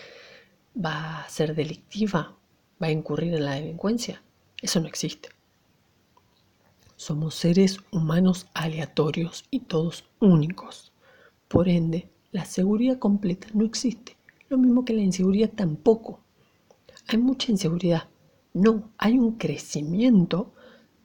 va 0.77 1.23
a 1.23 1.29
ser 1.29 1.57
delictiva? 1.57 2.37
¿Va 2.81 2.87
a 2.87 2.93
incurrir 2.93 3.35
en 3.35 3.47
la 3.47 3.55
delincuencia? 3.57 4.23
Eso 4.63 4.79
no 4.79 4.87
existe. 4.87 5.31
Somos 6.95 7.35
seres 7.35 7.81
humanos 7.91 8.47
aleatorios 8.55 9.45
y 9.51 9.59
todos 9.59 10.05
únicos. 10.21 10.93
Por 11.49 11.69
ende, 11.69 12.09
la 12.31 12.45
seguridad 12.45 12.99
completa 12.99 13.49
no 13.55 13.65
existe. 13.65 14.17
Lo 14.49 14.59
mismo 14.59 14.85
que 14.85 14.93
la 14.93 15.03
inseguridad 15.03 15.51
tampoco. 15.51 16.21
Hay 17.07 17.19
mucha 17.19 17.51
inseguridad. 17.51 18.09
No, 18.53 18.91
hay 18.99 19.19
un 19.19 19.33
crecimiento 19.33 20.53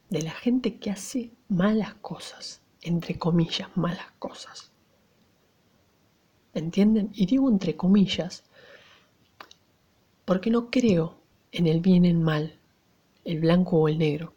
de 0.10 0.22
la 0.22 0.32
gente 0.32 0.78
que 0.78 0.92
hace 0.92 1.32
malas 1.50 1.94
cosas, 1.96 2.62
entre 2.82 3.18
comillas, 3.18 3.70
malas 3.76 4.12
cosas. 4.20 4.72
¿Entienden? 6.54 7.10
Y 7.14 7.26
digo 7.26 7.50
entre 7.50 7.76
comillas, 7.76 8.44
porque 10.26 10.50
no 10.50 10.70
creo 10.70 11.16
en 11.52 11.68
el 11.68 11.80
bien 11.80 12.06
y 12.06 12.10
el 12.10 12.20
mal, 12.20 12.58
el 13.26 13.40
blanco 13.40 13.78
o 13.78 13.88
el 13.88 13.98
negro. 13.98 14.34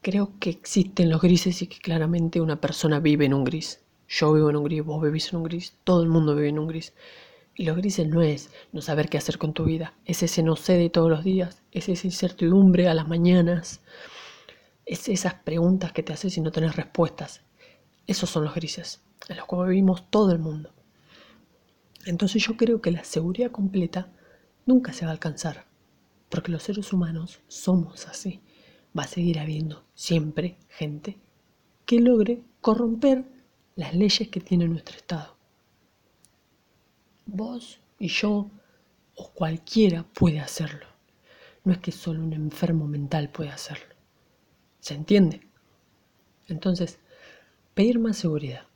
Creo 0.00 0.38
que 0.38 0.50
existen 0.50 1.10
los 1.10 1.20
grises 1.20 1.62
y 1.62 1.66
que 1.66 1.78
claramente 1.78 2.40
una 2.40 2.60
persona 2.60 3.00
vive 3.00 3.26
en 3.26 3.34
un 3.34 3.44
gris. 3.44 3.80
Yo 4.14 4.30
vivo 4.34 4.50
en 4.50 4.56
un 4.56 4.64
gris, 4.64 4.84
vos 4.84 5.02
vivís 5.02 5.32
en 5.32 5.38
un 5.38 5.44
gris, 5.44 5.74
todo 5.84 6.02
el 6.02 6.10
mundo 6.10 6.34
vive 6.34 6.50
en 6.50 6.58
un 6.58 6.66
gris. 6.66 6.92
Y 7.54 7.64
los 7.64 7.78
grises 7.78 8.06
no 8.06 8.20
es 8.20 8.50
no 8.70 8.82
saber 8.82 9.08
qué 9.08 9.16
hacer 9.16 9.38
con 9.38 9.54
tu 9.54 9.64
vida, 9.64 9.94
es 10.04 10.22
ese 10.22 10.42
no 10.42 10.54
sé 10.54 10.74
de 10.76 10.90
todos 10.90 11.08
los 11.08 11.24
días, 11.24 11.62
es 11.70 11.88
esa 11.88 12.06
incertidumbre 12.06 12.88
a 12.88 12.94
las 12.94 13.08
mañanas, 13.08 13.80
es 14.84 15.08
esas 15.08 15.32
preguntas 15.32 15.92
que 15.92 16.02
te 16.02 16.12
haces 16.12 16.36
y 16.36 16.42
no 16.42 16.52
tenés 16.52 16.76
respuestas. 16.76 17.40
Esos 18.06 18.28
son 18.28 18.44
los 18.44 18.54
grises, 18.54 19.00
en 19.30 19.38
los 19.38 19.46
cuales 19.46 19.70
vivimos 19.70 20.10
todo 20.10 20.30
el 20.30 20.38
mundo. 20.38 20.74
Entonces 22.04 22.44
yo 22.44 22.58
creo 22.58 22.82
que 22.82 22.90
la 22.90 23.04
seguridad 23.04 23.50
completa 23.50 24.12
nunca 24.66 24.92
se 24.92 25.06
va 25.06 25.12
a 25.12 25.14
alcanzar 25.14 25.66
porque 26.28 26.52
los 26.52 26.62
seres 26.62 26.92
humanos 26.92 27.40
somos 27.48 28.06
así. 28.08 28.40
Va 28.96 29.04
a 29.04 29.08
seguir 29.08 29.38
habiendo 29.38 29.84
siempre 29.94 30.58
gente 30.68 31.16
que 31.86 31.98
logre 31.98 32.42
corromper 32.60 33.24
las 33.76 33.94
leyes 33.94 34.28
que 34.28 34.40
tiene 34.40 34.68
nuestro 34.68 34.96
Estado. 34.96 35.36
Vos 37.26 37.80
y 37.98 38.08
yo 38.08 38.50
o 39.14 39.30
cualquiera 39.32 40.02
puede 40.02 40.40
hacerlo. 40.40 40.86
No 41.64 41.72
es 41.72 41.78
que 41.78 41.92
solo 41.92 42.22
un 42.22 42.32
enfermo 42.32 42.86
mental 42.86 43.30
puede 43.30 43.50
hacerlo. 43.50 43.94
¿Se 44.80 44.94
entiende? 44.94 45.40
Entonces, 46.48 46.98
pedir 47.74 47.98
más 47.98 48.16
seguridad. 48.16 48.66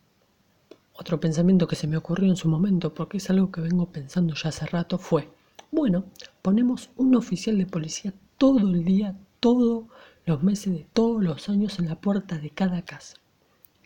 Otro 0.93 1.21
pensamiento 1.21 1.67
que 1.67 1.77
se 1.77 1.89
me 1.89 1.97
ocurrió 1.97 2.29
en 2.31 2.37
su 2.37 2.49
momento, 2.49 2.95
porque 2.95 3.19
es 3.19 3.29
algo 3.29 3.51
que 3.51 3.61
vengo 3.61 3.91
pensando 3.91 4.35
ya 4.35 4.49
hace 4.49 4.67
rato, 4.67 4.99
fue, 4.99 5.29
bueno, 5.71 6.07
ponemos 6.41 6.91
un 6.97 7.17
oficial 7.17 7.59
de 7.59 7.67
policía 7.67 8.15
todo 8.39 8.61
el 8.61 8.85
día, 8.85 9.19
todos 9.41 9.87
los 10.25 10.43
meses 10.43 10.73
de 10.73 10.87
todos 10.93 11.23
los 11.23 11.49
años 11.49 11.79
en 11.79 11.89
la 11.89 12.01
puerta 12.01 12.39
de 12.39 12.51
cada 12.51 12.83
casa. 12.83 13.17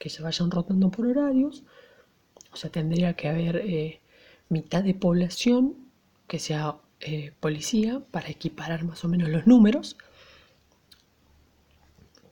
Que 0.01 0.11
se 0.11 0.21
vayan 0.25 0.51
rotando 0.51 0.91
por 0.91 1.07
horarios. 1.07 1.63
O 2.53 2.57
sea, 2.57 2.71
tendría 2.71 3.15
que 3.15 3.29
haber 3.29 3.57
eh, 3.57 4.01
mitad 4.49 4.83
de 4.83 4.95
población 4.95 5.77
que 6.27 6.41
sea 6.41 6.79
eh, 6.99 7.33
policía 7.39 8.03
para 8.11 8.29
equiparar 8.29 8.83
más 8.85 9.05
o 9.05 9.09
menos 9.09 9.29
los 9.29 9.47
números. 9.47 9.97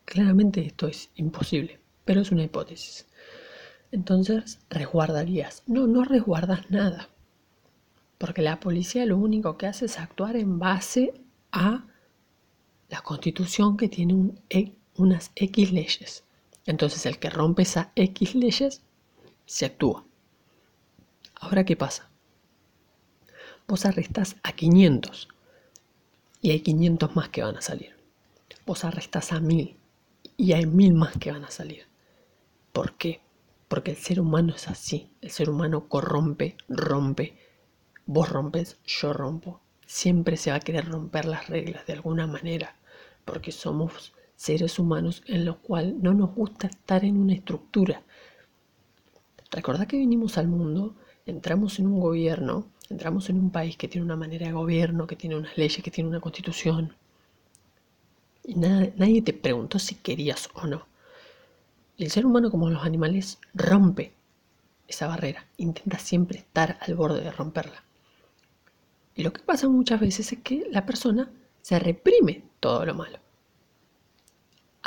Claramente 0.05 0.67
esto 0.67 0.89
es 0.89 1.11
imposible, 1.15 1.79
pero 2.05 2.23
es 2.23 2.33
una 2.33 2.43
hipótesis. 2.43 3.07
Entonces, 3.93 4.59
resguardarías. 4.69 5.63
No, 5.69 5.87
no 5.87 6.03
resguardas 6.03 6.69
nada 6.71 7.09
porque 8.19 8.43
la 8.43 8.61
policía 8.61 9.07
lo 9.07 9.17
único 9.17 9.57
que 9.57 9.69
hace 9.69 9.87
es 9.87 9.99
actuar 9.99 10.37
en 10.37 10.59
base 10.59 11.15
a 11.53 11.87
la 12.91 13.01
constitución 13.03 13.77
que 13.77 13.89
tiene 13.89 14.33
e, 14.51 14.75
unas 14.97 15.31
X 15.37 15.73
leyes. 15.73 16.25
Entonces 16.69 17.07
el 17.07 17.19
que 17.19 17.31
rompe 17.31 17.63
esas 17.63 17.89
X 17.97 18.35
leyes 18.35 18.83
se 19.47 19.65
actúa. 19.65 20.05
Ahora, 21.41 21.65
¿qué 21.65 21.77
pasa? 21.77 22.11
Vos 23.67 23.87
arrestás 23.87 24.37
a 24.43 24.53
500 24.53 25.29
y 26.43 26.51
hay 26.51 26.61
500 26.61 27.17
más 27.17 27.31
que 27.31 27.43
van 27.43 27.57
a 27.57 27.63
salir. 27.63 27.97
Vos 28.67 28.85
arrestás 28.85 29.33
a 29.33 29.41
1000 29.41 29.79
y 30.37 30.53
hay 30.53 30.67
1000 30.67 30.93
más 30.93 31.17
que 31.17 31.33
van 31.33 31.47
a 31.47 31.51
salir. 31.51 31.87
¿Por 32.75 32.99
qué? 32.99 33.23
Porque 33.69 33.93
el 33.93 33.97
ser 33.97 34.21
humano 34.21 34.55
es 34.55 34.69
así. 34.69 35.11
El 35.23 35.31
ser 35.31 35.49
humano 35.49 35.89
corrompe, 35.89 36.59
rompe, 36.69 37.39
Vos 38.05 38.29
rompes, 38.29 38.77
yo 38.85 39.15
rompo. 39.15 39.63
Siempre 39.87 40.37
se 40.37 40.51
va 40.51 40.59
a 40.59 40.61
querer 40.61 40.87
romper 40.87 41.25
las 41.25 41.49
reglas 41.49 41.87
de 41.87 41.95
alguna 41.95 42.27
manera, 42.27 42.77
porque 43.25 43.53
somos 43.53 44.13
seres 44.38 44.78
humanos 44.78 45.23
en 45.26 45.45
los 45.45 45.57
cuales 45.57 45.97
no 45.97 46.14
nos 46.14 46.33
gusta 46.33 46.68
estar 46.68 47.04
en 47.04 47.18
una 47.18 47.35
estructura. 47.35 48.02
Recordad 49.50 49.88
que 49.88 49.99
vinimos 49.99 50.38
al 50.38 50.47
mundo, 50.47 50.95
entramos 51.26 51.80
en 51.80 51.88
un 51.88 51.99
gobierno, 51.99 52.68
entramos 52.88 53.28
en 53.30 53.38
un 53.40 53.50
país 53.50 53.76
que 53.76 53.88
tiene 53.88 54.04
una 54.04 54.14
manera 54.14 54.47
de 54.47 54.52
gobierno, 54.52 55.09
que 55.09 55.16
tiene 55.16 55.37
unas 55.37 55.59
leyes, 55.59 55.83
que 55.83 55.90
tiene 55.90 56.09
una 56.09 56.21
constitución. 56.21 56.95
Y 58.45 58.54
nadie 58.54 59.23
te 59.23 59.33
preguntó 59.33 59.80
si 59.80 59.97
querías 59.97 60.49
o 60.54 60.68
no. 60.68 60.87
El 61.99 62.12
ser 62.12 62.25
humano, 62.25 62.49
como 62.49 62.71
los 62.71 62.85
animales, 62.85 63.40
rompe 63.54 64.12
esa 64.87 65.09
barrera, 65.09 65.47
intenta 65.57 65.99
siempre 65.99 66.38
estar 66.38 66.78
al 66.80 66.95
borde 66.95 67.23
de 67.23 67.33
romperla. 67.33 67.83
Y 69.16 69.25
lo 69.25 69.33
que 69.33 69.42
pasa 69.42 69.68
muchas 69.68 69.99
veces 69.99 70.33
es 70.33 70.38
que 70.38 70.68
la 70.71 70.87
persona 70.87 71.28
se 71.61 71.80
reprime 71.80 72.45
todo 72.61 72.87
lo 72.87 72.95
malo. 72.95 73.18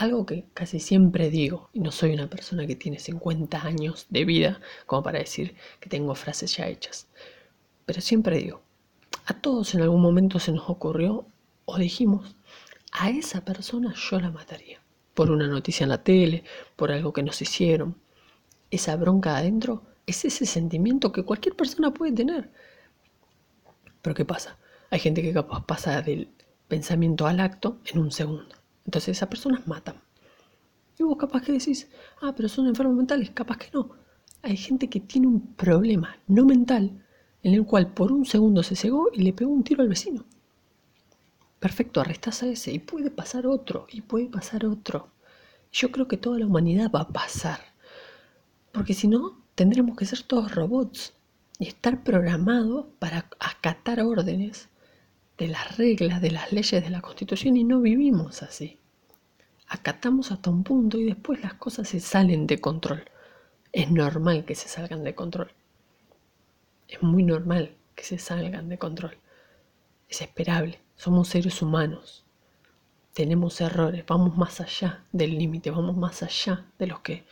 Algo 0.01 0.25
que 0.25 0.45
casi 0.53 0.79
siempre 0.79 1.29
digo, 1.29 1.69
y 1.73 1.79
no 1.79 1.91
soy 1.91 2.13
una 2.13 2.29
persona 2.29 2.65
que 2.67 2.75
tiene 2.75 2.99
50 2.99 3.65
años 3.65 4.07
de 4.09 4.25
vida 4.25 4.61
como 4.85 5.03
para 5.03 5.19
decir 5.19 5.55
que 5.79 5.89
tengo 5.89 6.15
frases 6.15 6.55
ya 6.55 6.67
hechas, 6.67 7.07
pero 7.85 8.01
siempre 8.01 8.37
digo, 8.37 8.61
a 9.25 9.33
todos 9.33 9.75
en 9.75 9.81
algún 9.81 10.01
momento 10.01 10.39
se 10.39 10.51
nos 10.51 10.69
ocurrió 10.69 11.25
o 11.65 11.77
dijimos, 11.77 12.35
a 12.91 13.09
esa 13.09 13.43
persona 13.45 13.93
yo 13.93 14.19
la 14.19 14.31
mataría, 14.31 14.81
por 15.13 15.31
una 15.31 15.47
noticia 15.47 15.83
en 15.83 15.89
la 15.89 16.03
tele, 16.03 16.43
por 16.75 16.91
algo 16.91 17.13
que 17.13 17.23
nos 17.23 17.41
hicieron. 17.41 17.95
Esa 18.69 18.95
bronca 18.95 19.37
adentro 19.37 19.83
es 20.05 20.25
ese 20.25 20.45
sentimiento 20.45 21.11
que 21.11 21.23
cualquier 21.23 21.55
persona 21.55 21.93
puede 21.93 22.11
tener. 22.13 22.51
Pero 24.01 24.15
¿qué 24.15 24.25
pasa? 24.25 24.57
Hay 24.89 24.99
gente 24.99 25.21
que 25.21 25.33
capaz 25.33 25.65
pasa 25.65 26.01
del 26.01 26.29
pensamiento 26.67 27.27
al 27.27 27.39
acto 27.39 27.79
en 27.85 27.99
un 27.99 28.11
segundo. 28.11 28.60
Entonces 28.85 29.17
esas 29.17 29.29
personas 29.29 29.67
matan. 29.67 29.95
Y 30.97 31.03
vos 31.03 31.17
capaz 31.17 31.41
que 31.41 31.53
decís, 31.53 31.87
ah, 32.21 32.33
pero 32.35 32.49
son 32.49 32.67
enfermos 32.67 32.95
mentales. 32.95 33.31
Capaz 33.31 33.57
que 33.57 33.69
no. 33.73 33.91
Hay 34.41 34.57
gente 34.57 34.89
que 34.89 34.99
tiene 34.99 35.27
un 35.27 35.55
problema 35.55 36.17
no 36.27 36.45
mental 36.45 37.03
en 37.43 37.53
el 37.53 37.65
cual 37.65 37.93
por 37.93 38.11
un 38.11 38.25
segundo 38.25 38.63
se 38.63 38.75
cegó 38.75 39.09
y 39.13 39.21
le 39.21 39.33
pegó 39.33 39.51
un 39.51 39.63
tiro 39.63 39.81
al 39.81 39.89
vecino. 39.89 40.25
Perfecto, 41.59 42.01
arrestás 42.01 42.41
a 42.43 42.47
ese 42.47 42.71
y 42.71 42.79
puede 42.79 43.11
pasar 43.11 43.45
otro, 43.45 43.85
y 43.91 44.01
puede 44.01 44.25
pasar 44.25 44.65
otro. 44.65 45.09
Yo 45.71 45.91
creo 45.91 46.07
que 46.07 46.17
toda 46.17 46.39
la 46.39 46.47
humanidad 46.47 46.91
va 46.91 47.01
a 47.01 47.07
pasar. 47.09 47.59
Porque 48.71 48.93
si 48.95 49.07
no, 49.07 49.37
tendremos 49.53 49.95
que 49.95 50.05
ser 50.05 50.23
todos 50.23 50.55
robots 50.55 51.13
y 51.59 51.67
estar 51.67 52.03
programados 52.03 52.87
para 52.97 53.29
acatar 53.39 54.01
órdenes 54.01 54.69
de 55.41 55.47
las 55.47 55.75
reglas, 55.75 56.21
de 56.21 56.29
las 56.29 56.51
leyes 56.51 56.83
de 56.83 56.91
la 56.91 57.01
Constitución 57.01 57.57
y 57.57 57.63
no 57.63 57.81
vivimos 57.81 58.43
así. 58.43 58.77
Acatamos 59.67 60.31
hasta 60.31 60.51
un 60.51 60.63
punto 60.63 60.99
y 60.99 61.05
después 61.05 61.41
las 61.41 61.55
cosas 61.55 61.89
se 61.89 61.99
salen 61.99 62.45
de 62.45 62.61
control. 62.61 63.05
Es 63.71 63.89
normal 63.89 64.45
que 64.45 64.53
se 64.53 64.67
salgan 64.67 65.03
de 65.03 65.15
control. 65.15 65.51
Es 66.87 67.01
muy 67.01 67.23
normal 67.23 67.73
que 67.95 68.03
se 68.03 68.19
salgan 68.19 68.69
de 68.69 68.77
control. 68.77 69.17
Es 70.07 70.21
esperable. 70.21 70.79
Somos 70.95 71.29
seres 71.29 71.59
humanos. 71.63 72.23
Tenemos 73.13 73.59
errores. 73.61 74.05
Vamos 74.05 74.37
más 74.37 74.61
allá 74.61 75.03
del 75.11 75.39
límite. 75.39 75.71
Vamos 75.71 75.97
más 75.97 76.21
allá 76.21 76.67
de 76.77 76.85
lo 76.85 77.01
que 77.01 77.23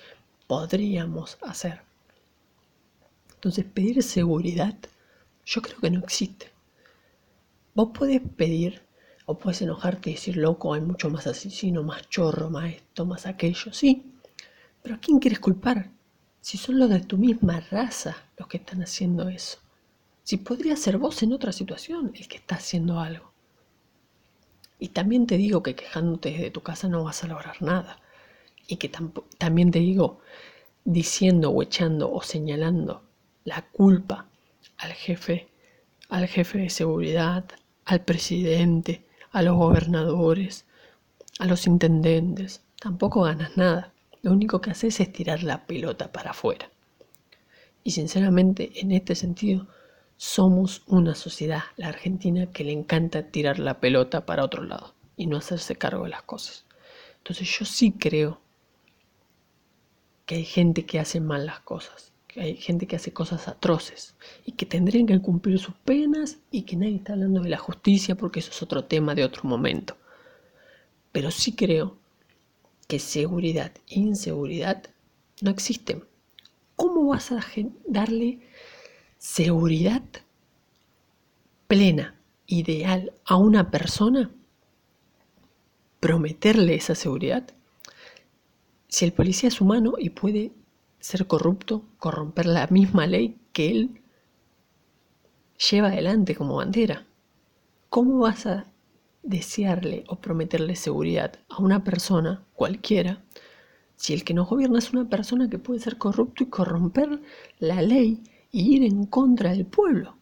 podríamos 0.47 1.37
hacer. 1.43 1.83
Entonces, 3.35 3.65
pedir 3.65 4.01
seguridad, 4.01 4.75
yo 5.45 5.61
creo 5.61 5.77
que 5.77 5.91
no 5.91 5.99
existe. 5.99 6.51
Vos 7.75 7.89
podés 7.93 8.21
pedir 8.35 8.81
o 9.25 9.37
puedes 9.37 9.61
enojarte 9.61 10.09
y 10.09 10.13
decir, 10.13 10.37
loco, 10.37 10.73
hay 10.73 10.81
mucho 10.81 11.09
más 11.09 11.27
asesino, 11.27 11.83
más 11.83 12.09
chorro, 12.09 12.49
más 12.49 12.73
esto, 12.73 13.05
más 13.05 13.25
aquello, 13.25 13.71
sí. 13.71 14.11
Pero 14.81 14.95
¿a 14.95 14.99
quién 14.99 15.19
quieres 15.19 15.39
culpar? 15.39 15.89
Si 16.41 16.57
son 16.57 16.79
los 16.79 16.89
de 16.89 17.01
tu 17.01 17.17
misma 17.17 17.59
raza 17.59 18.17
los 18.37 18.47
que 18.47 18.57
están 18.57 18.81
haciendo 18.81 19.29
eso. 19.29 19.59
Si 20.23 20.37
podría 20.37 20.75
ser 20.75 20.97
vos 20.97 21.21
en 21.21 21.33
otra 21.33 21.51
situación 21.51 22.11
el 22.15 22.27
que 22.27 22.37
está 22.37 22.55
haciendo 22.55 22.99
algo. 22.99 23.31
Y 24.79 24.89
también 24.89 25.27
te 25.27 25.37
digo 25.37 25.61
que 25.61 25.75
quejándote 25.75 26.31
desde 26.31 26.51
tu 26.51 26.61
casa 26.61 26.87
no 26.87 27.03
vas 27.03 27.23
a 27.23 27.27
lograr 27.27 27.61
nada. 27.61 27.99
Y 28.67 28.77
que 28.77 28.89
también 29.37 29.71
te 29.71 29.79
digo, 29.79 30.21
diciendo 30.85 31.51
o 31.51 31.61
echando 31.61 32.11
o 32.11 32.21
señalando 32.21 33.03
la 33.43 33.63
culpa 33.63 34.27
al 34.77 34.93
jefe, 34.93 35.49
al 36.09 36.27
jefe 36.27 36.57
de 36.57 36.69
seguridad, 36.69 37.45
al 37.85 38.01
presidente, 38.01 39.05
a 39.31 39.41
los 39.41 39.55
gobernadores, 39.55 40.65
a 41.39 41.45
los 41.45 41.67
intendentes, 41.67 42.61
tampoco 42.79 43.21
ganas 43.21 43.55
nada. 43.55 43.93
Lo 44.21 44.31
único 44.31 44.59
que 44.59 44.71
haces 44.71 44.99
es 44.99 45.13
tirar 45.13 45.43
la 45.43 45.65
pelota 45.65 46.11
para 46.11 46.31
afuera. 46.31 46.69
Y 47.83 47.91
sinceramente, 47.91 48.81
en 48.81 48.91
este 48.91 49.15
sentido, 49.15 49.67
somos 50.17 50.83
una 50.87 51.15
sociedad, 51.15 51.63
la 51.77 51.87
Argentina, 51.87 52.47
que 52.51 52.65
le 52.65 52.73
encanta 52.73 53.23
tirar 53.23 53.57
la 53.57 53.79
pelota 53.79 54.25
para 54.25 54.43
otro 54.43 54.63
lado 54.63 54.93
y 55.15 55.27
no 55.27 55.37
hacerse 55.37 55.77
cargo 55.77 56.03
de 56.03 56.09
las 56.09 56.23
cosas. 56.23 56.65
Entonces 57.19 57.47
yo 57.57 57.65
sí 57.65 57.91
creo 57.93 58.41
que 60.25 60.35
hay 60.35 60.45
gente 60.45 60.85
que 60.85 60.99
hace 60.99 61.21
mal 61.21 61.45
las 61.45 61.61
cosas, 61.61 62.08
hay 62.35 62.57
gente 62.57 62.85
que 62.87 62.95
hace 62.95 63.11
cosas 63.11 63.47
atroces 63.47 64.15
y 64.45 64.51
que 64.51 64.65
tendrían 64.65 65.07
que 65.07 65.19
cumplir 65.19 65.59
sus 65.59 65.75
penas 65.75 66.37
y 66.51 66.63
que 66.63 66.75
nadie 66.75 66.95
está 66.95 67.13
hablando 67.13 67.41
de 67.41 67.49
la 67.49 67.57
justicia 67.57 68.15
porque 68.15 68.39
eso 68.39 68.51
es 68.51 68.61
otro 68.61 68.85
tema 68.85 69.15
de 69.15 69.23
otro 69.23 69.43
momento. 69.43 69.97
Pero 71.11 71.31
sí 71.31 71.55
creo 71.55 71.97
que 72.87 72.99
seguridad 72.99 73.71
e 73.87 73.99
inseguridad 73.99 74.83
no 75.41 75.51
existen. 75.51 76.03
¿Cómo 76.75 77.07
vas 77.07 77.31
a 77.31 77.43
darle 77.87 78.39
seguridad 79.17 80.03
plena, 81.67 82.15
ideal 82.47 83.13
a 83.25 83.37
una 83.37 83.71
persona? 83.71 84.31
¿Prometerle 85.99 86.75
esa 86.75 86.95
seguridad? 86.95 87.47
Si 88.87 89.05
el 89.05 89.13
policía 89.13 89.49
es 89.49 89.61
humano 89.61 89.93
y 89.97 90.09
puede 90.09 90.51
ser 90.99 91.27
corrupto, 91.27 91.83
corromper 91.97 92.45
la 92.45 92.67
misma 92.67 93.07
ley 93.07 93.37
que 93.53 93.71
él 93.71 94.01
lleva 95.69 95.89
adelante 95.89 96.35
como 96.35 96.55
bandera, 96.55 97.05
¿cómo 97.89 98.19
vas 98.19 98.45
a 98.45 98.65
desearle 99.23 100.05
o 100.07 100.15
prometerle 100.15 100.75
seguridad 100.75 101.39
a 101.49 101.61
una 101.61 101.83
persona 101.83 102.43
cualquiera 102.53 103.21
si 103.95 104.13
el 104.13 104.23
que 104.23 104.33
nos 104.33 104.49
gobierna 104.49 104.79
es 104.79 104.93
una 104.93 105.09
persona 105.09 105.49
que 105.49 105.59
puede 105.59 105.81
ser 105.81 105.97
corrupto 105.97 106.43
y 106.43 106.47
corromper 106.47 107.21
la 107.59 107.81
ley 107.81 108.23
y 108.51 108.75
ir 108.75 108.83
en 108.83 109.05
contra 109.05 109.51
del 109.51 109.65
pueblo, 109.65 110.15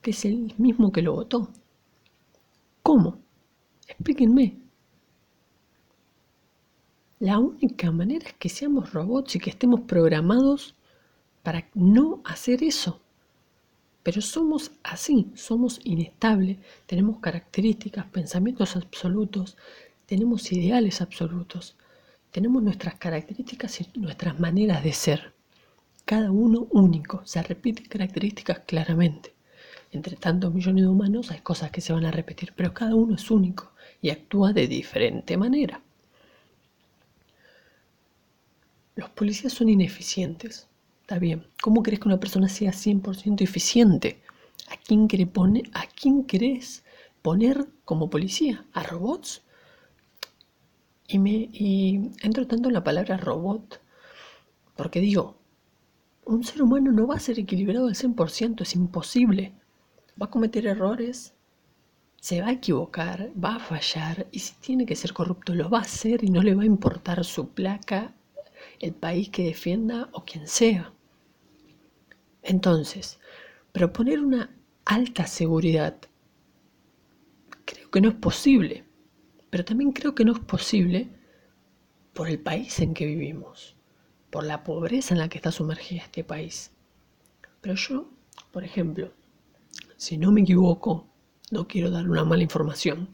que 0.00 0.12
es 0.12 0.24
el 0.24 0.54
mismo 0.58 0.92
que 0.92 1.02
lo 1.02 1.14
votó? 1.14 1.50
¿Cómo? 2.82 3.18
Explíquenme. 3.88 4.58
La 7.22 7.38
única 7.38 7.92
manera 7.92 8.26
es 8.26 8.32
que 8.32 8.48
seamos 8.48 8.92
robots 8.92 9.36
y 9.36 9.38
que 9.38 9.50
estemos 9.50 9.82
programados 9.82 10.74
para 11.44 11.68
no 11.72 12.20
hacer 12.24 12.64
eso. 12.64 13.00
Pero 14.02 14.20
somos 14.20 14.72
así, 14.82 15.30
somos 15.36 15.78
inestables, 15.84 16.58
tenemos 16.84 17.20
características, 17.20 18.06
pensamientos 18.06 18.74
absolutos, 18.74 19.56
tenemos 20.04 20.50
ideales 20.50 21.00
absolutos, 21.00 21.76
tenemos 22.32 22.60
nuestras 22.60 22.96
características 22.96 23.80
y 23.80 24.00
nuestras 24.00 24.40
maneras 24.40 24.82
de 24.82 24.92
ser. 24.92 25.32
Cada 26.04 26.32
uno 26.32 26.66
único, 26.72 27.22
se 27.24 27.40
repiten 27.40 27.86
características 27.86 28.62
claramente. 28.66 29.32
Entre 29.92 30.16
tantos 30.16 30.52
millones 30.52 30.82
de 30.82 30.90
humanos 30.90 31.30
hay 31.30 31.38
cosas 31.38 31.70
que 31.70 31.82
se 31.82 31.92
van 31.92 32.04
a 32.04 32.10
repetir, 32.10 32.52
pero 32.56 32.74
cada 32.74 32.96
uno 32.96 33.14
es 33.14 33.30
único 33.30 33.70
y 34.00 34.10
actúa 34.10 34.52
de 34.52 34.66
diferente 34.66 35.36
manera. 35.36 35.80
Los 38.94 39.10
policías 39.10 39.52
son 39.52 39.68
ineficientes. 39.68 40.68
Está 41.02 41.18
bien. 41.18 41.46
¿Cómo 41.62 41.82
crees 41.82 42.00
que 42.00 42.08
una 42.08 42.20
persona 42.20 42.48
sea 42.48 42.72
100% 42.72 43.42
eficiente? 43.42 44.22
¿A 44.68 44.76
quién, 44.76 45.08
poner, 45.28 45.70
¿A 45.74 45.86
quién 45.86 46.24
querés 46.24 46.84
poner 47.22 47.66
como 47.84 48.10
policía? 48.10 48.64
¿A 48.72 48.82
robots? 48.82 49.42
Y, 51.08 51.18
me, 51.18 51.30
y 51.30 52.10
entro 52.22 52.46
tanto 52.46 52.68
en 52.68 52.74
la 52.74 52.84
palabra 52.84 53.16
robot 53.16 53.82
porque 54.76 55.00
digo, 55.00 55.36
un 56.24 56.44
ser 56.44 56.62
humano 56.62 56.92
no 56.92 57.06
va 57.06 57.16
a 57.16 57.20
ser 57.20 57.38
equilibrado 57.38 57.88
al 57.88 57.94
100%, 57.94 58.62
es 58.62 58.74
imposible. 58.74 59.52
Va 60.20 60.26
a 60.26 60.30
cometer 60.30 60.66
errores, 60.66 61.34
se 62.20 62.40
va 62.40 62.48
a 62.48 62.52
equivocar, 62.52 63.30
va 63.42 63.56
a 63.56 63.60
fallar 63.60 64.26
y 64.30 64.38
si 64.38 64.54
tiene 64.54 64.86
que 64.86 64.96
ser 64.96 65.12
corrupto 65.12 65.54
lo 65.54 65.68
va 65.68 65.78
a 65.78 65.82
hacer 65.82 66.24
y 66.24 66.30
no 66.30 66.42
le 66.42 66.54
va 66.54 66.62
a 66.62 66.66
importar 66.66 67.24
su 67.24 67.50
placa 67.50 68.14
el 68.82 68.92
país 68.92 69.30
que 69.30 69.44
defienda 69.44 70.10
o 70.12 70.24
quien 70.24 70.46
sea. 70.46 70.92
Entonces, 72.42 73.18
proponer 73.72 74.20
una 74.20 74.54
alta 74.84 75.26
seguridad 75.26 75.96
creo 77.64 77.90
que 77.90 78.00
no 78.00 78.08
es 78.08 78.16
posible, 78.16 78.84
pero 79.48 79.64
también 79.64 79.92
creo 79.92 80.14
que 80.14 80.24
no 80.24 80.32
es 80.32 80.40
posible 80.40 81.08
por 82.12 82.28
el 82.28 82.40
país 82.40 82.80
en 82.80 82.92
que 82.92 83.06
vivimos, 83.06 83.76
por 84.30 84.44
la 84.44 84.64
pobreza 84.64 85.14
en 85.14 85.20
la 85.20 85.28
que 85.28 85.38
está 85.38 85.52
sumergida 85.52 86.02
este 86.02 86.24
país. 86.24 86.72
Pero 87.60 87.76
yo, 87.76 88.10
por 88.50 88.64
ejemplo, 88.64 89.12
si 89.96 90.18
no 90.18 90.32
me 90.32 90.40
equivoco, 90.40 91.06
no 91.52 91.68
quiero 91.68 91.90
dar 91.90 92.08
una 92.08 92.24
mala 92.24 92.42
información, 92.42 93.08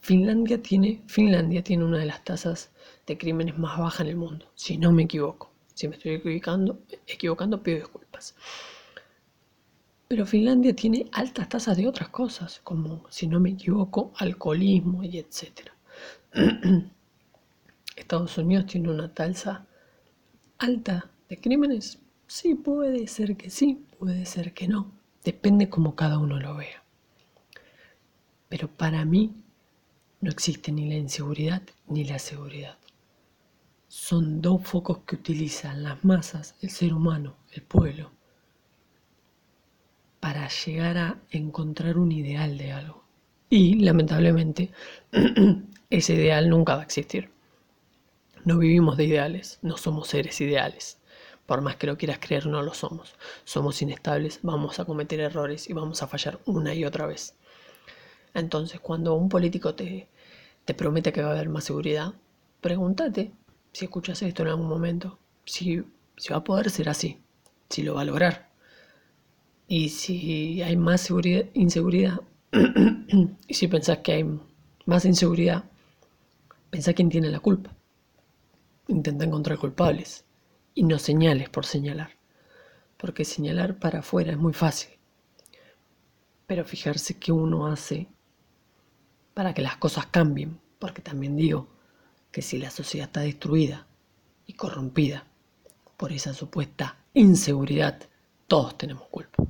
Finlandia 0.00 0.62
tiene, 0.62 1.02
Finlandia 1.06 1.62
tiene 1.62 1.84
una 1.84 1.98
de 1.98 2.06
las 2.06 2.24
tasas 2.24 2.70
de 3.06 3.18
crímenes 3.18 3.58
más 3.58 3.78
bajas 3.78 4.00
en 4.00 4.06
el 4.08 4.16
mundo, 4.16 4.46
si 4.54 4.78
no 4.78 4.92
me 4.92 5.04
equivoco. 5.04 5.50
Si 5.74 5.86
me 5.86 5.96
estoy 5.96 6.14
equivocando, 6.14 6.80
equivocando 7.06 7.62
pido 7.62 7.78
disculpas. 7.78 8.34
Pero 10.08 10.26
Finlandia 10.26 10.74
tiene 10.74 11.06
altas 11.12 11.48
tasas 11.48 11.76
de 11.76 11.86
otras 11.86 12.08
cosas, 12.08 12.60
como, 12.64 13.04
si 13.10 13.26
no 13.26 13.38
me 13.38 13.50
equivoco, 13.50 14.12
alcoholismo 14.16 15.04
y 15.04 15.18
etc. 15.18 15.70
Estados 17.96 18.38
Unidos 18.38 18.66
tiene 18.66 18.90
una 18.90 19.12
tasa 19.12 19.66
alta 20.58 21.10
de 21.28 21.38
crímenes. 21.38 21.98
Sí, 22.26 22.54
puede 22.54 23.06
ser 23.06 23.36
que 23.36 23.50
sí, 23.50 23.86
puede 23.98 24.24
ser 24.24 24.54
que 24.54 24.66
no. 24.66 24.92
Depende 25.24 25.68
como 25.68 25.94
cada 25.94 26.18
uno 26.18 26.40
lo 26.40 26.56
vea. 26.56 26.82
Pero 28.48 28.68
para 28.68 29.04
mí 29.04 29.34
no 30.20 30.30
existe 30.30 30.72
ni 30.72 30.88
la 30.88 30.96
inseguridad 30.96 31.62
ni 31.86 32.04
la 32.04 32.18
seguridad. 32.18 32.76
Son 33.86 34.42
dos 34.42 34.62
focos 34.64 34.98
que 35.06 35.16
utilizan 35.16 35.82
las 35.82 36.04
masas, 36.04 36.56
el 36.60 36.70
ser 36.70 36.92
humano, 36.92 37.36
el 37.52 37.62
pueblo, 37.62 38.10
para 40.20 40.48
llegar 40.48 40.98
a 40.98 41.18
encontrar 41.30 41.96
un 41.98 42.12
ideal 42.12 42.58
de 42.58 42.72
algo. 42.72 43.04
Y 43.48 43.76
lamentablemente 43.76 44.70
ese 45.90 46.14
ideal 46.14 46.50
nunca 46.50 46.74
va 46.74 46.82
a 46.82 46.84
existir. 46.84 47.30
No 48.44 48.58
vivimos 48.58 48.96
de 48.96 49.04
ideales, 49.04 49.58
no 49.62 49.76
somos 49.76 50.08
seres 50.08 50.40
ideales. 50.40 50.98
Por 51.46 51.62
más 51.62 51.76
que 51.76 51.86
lo 51.86 51.96
quieras 51.96 52.18
creer, 52.20 52.46
no 52.46 52.60
lo 52.60 52.74
somos. 52.74 53.14
Somos 53.44 53.80
inestables, 53.80 54.40
vamos 54.42 54.80
a 54.80 54.84
cometer 54.84 55.20
errores 55.20 55.70
y 55.70 55.72
vamos 55.72 56.02
a 56.02 56.06
fallar 56.06 56.40
una 56.44 56.74
y 56.74 56.84
otra 56.84 57.06
vez. 57.06 57.36
Entonces, 58.38 58.80
cuando 58.80 59.14
un 59.14 59.28
político 59.28 59.74
te, 59.74 60.08
te 60.64 60.74
promete 60.74 61.12
que 61.12 61.22
va 61.22 61.28
a 61.28 61.32
haber 61.32 61.48
más 61.48 61.64
seguridad, 61.64 62.14
pregúntate 62.60 63.32
si 63.72 63.84
escuchas 63.84 64.20
esto 64.22 64.42
en 64.42 64.48
algún 64.48 64.68
momento, 64.68 65.18
si, 65.44 65.82
si 66.16 66.28
va 66.30 66.38
a 66.38 66.44
poder 66.44 66.70
ser 66.70 66.88
así, 66.88 67.18
si 67.68 67.82
lo 67.82 67.94
va 67.94 68.02
a 68.02 68.04
lograr. 68.04 68.48
Y 69.66 69.90
si 69.90 70.62
hay 70.62 70.76
más 70.76 71.02
seguridad, 71.02 71.44
inseguridad, 71.54 72.20
y 73.46 73.54
si 73.54 73.68
pensás 73.68 73.98
que 73.98 74.12
hay 74.12 74.40
más 74.86 75.04
inseguridad, 75.04 75.64
pensá 76.70 76.92
quién 76.92 77.08
tiene 77.08 77.30
la 77.30 77.40
culpa. 77.40 77.74
Intenta 78.88 79.24
encontrar 79.24 79.58
culpables 79.58 80.24
y 80.74 80.82
no 80.84 80.98
señales 80.98 81.48
por 81.50 81.66
señalar, 81.66 82.10
porque 82.96 83.24
señalar 83.24 83.78
para 83.78 84.00
afuera 84.00 84.32
es 84.32 84.38
muy 84.38 84.54
fácil, 84.54 84.90
pero 86.46 86.64
fijarse 86.64 87.18
qué 87.18 87.32
uno 87.32 87.66
hace 87.66 88.08
para 89.38 89.54
que 89.54 89.62
las 89.62 89.76
cosas 89.76 90.06
cambien, 90.06 90.58
porque 90.80 91.00
también 91.00 91.36
digo 91.36 91.68
que 92.32 92.42
si 92.42 92.58
la 92.58 92.72
sociedad 92.72 93.06
está 93.06 93.20
destruida 93.20 93.86
y 94.46 94.54
corrompida 94.54 95.28
por 95.96 96.10
esa 96.10 96.34
supuesta 96.34 96.96
inseguridad, 97.14 98.00
todos 98.48 98.76
tenemos 98.76 99.06
culpa. 99.06 99.44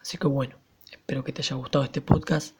Así 0.00 0.16
que 0.16 0.26
bueno, 0.26 0.56
espero 0.90 1.22
que 1.22 1.34
te 1.34 1.42
haya 1.42 1.56
gustado 1.56 1.84
este 1.84 2.00
podcast. 2.00 2.56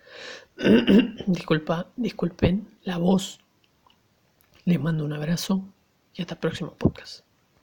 Disculpa, 1.27 1.91
disculpen 1.97 2.69
la 2.83 2.99
voz. 2.99 3.41
Les 4.67 4.79
mando 4.79 5.07
un 5.07 5.15
abrazo 5.15 5.65
y 6.13 6.21
hasta 6.21 6.35
el 6.35 6.41
próximo 6.41 6.75
podcast. 6.75 7.25